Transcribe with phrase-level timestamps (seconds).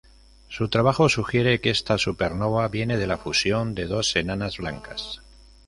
[0.47, 5.21] Su trabajo sugiere que esta supernova viene de la fusión de dos enanas blancas.